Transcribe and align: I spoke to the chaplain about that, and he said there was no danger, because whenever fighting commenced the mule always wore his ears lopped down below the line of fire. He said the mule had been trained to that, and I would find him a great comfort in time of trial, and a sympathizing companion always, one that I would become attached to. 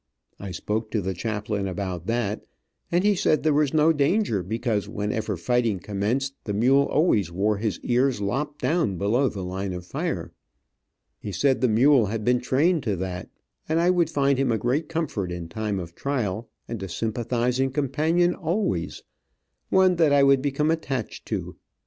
I 0.39 0.49
spoke 0.49 0.89
to 0.89 0.99
the 1.03 1.13
chaplain 1.13 1.67
about 1.67 2.07
that, 2.07 2.43
and 2.91 3.03
he 3.03 3.13
said 3.13 3.43
there 3.43 3.53
was 3.53 3.71
no 3.71 3.93
danger, 3.93 4.41
because 4.41 4.89
whenever 4.89 5.37
fighting 5.37 5.77
commenced 5.77 6.33
the 6.45 6.55
mule 6.55 6.85
always 6.87 7.31
wore 7.31 7.57
his 7.57 7.79
ears 7.81 8.19
lopped 8.19 8.59
down 8.63 8.97
below 8.97 9.29
the 9.29 9.43
line 9.43 9.73
of 9.73 9.85
fire. 9.85 10.31
He 11.19 11.31
said 11.31 11.61
the 11.61 11.67
mule 11.67 12.07
had 12.07 12.25
been 12.25 12.39
trained 12.41 12.81
to 12.81 12.95
that, 12.95 13.29
and 13.69 13.79
I 13.79 13.91
would 13.91 14.09
find 14.09 14.39
him 14.39 14.51
a 14.51 14.57
great 14.57 14.89
comfort 14.89 15.31
in 15.31 15.47
time 15.47 15.79
of 15.79 15.93
trial, 15.93 16.49
and 16.67 16.81
a 16.81 16.89
sympathizing 16.89 17.69
companion 17.69 18.33
always, 18.33 19.03
one 19.69 19.97
that 19.97 20.11
I 20.11 20.23
would 20.23 20.41
become 20.41 20.71
attached 20.71 21.27
to. 21.27 21.57